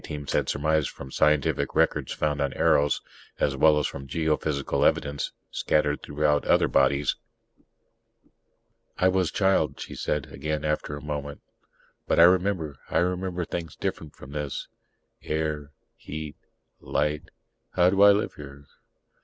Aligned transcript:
Teams 0.03 0.33
had 0.33 0.49
surmised 0.49 0.89
from 0.89 1.11
scientific 1.11 1.75
records 1.75 2.11
found 2.11 2.41
on 2.41 2.53
Eros, 2.53 3.01
as 3.39 3.55
well 3.55 3.77
as 3.77 3.85
from 3.85 4.07
geophysical 4.07 4.83
evidence 4.83 5.31
scattered 5.51 6.01
throughout 6.01 6.41
the 6.41 6.49
other 6.49 6.67
bodies.) 6.67 7.17
"I 8.97 9.09
was 9.09 9.29
child," 9.29 9.79
she 9.79 9.93
said 9.93 10.25
again 10.33 10.65
after 10.65 10.97
a 10.97 11.03
moment. 11.03 11.41
"But 12.07 12.19
I 12.19 12.23
remember 12.23 12.77
I 12.89 12.97
remember 12.97 13.45
things 13.45 13.75
different 13.75 14.15
from 14.15 14.31
this. 14.31 14.67
Air... 15.21 15.69
heat... 15.95 16.35
light... 16.79 17.29
how 17.73 17.91
do 17.91 18.01
I 18.01 18.11
live 18.11 18.33
here?" 18.33 18.65